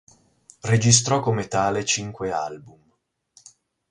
Registrò 0.61 1.19
come 1.19 1.47
tale 1.47 1.85
cinque 1.85 2.31
album. 2.31 2.81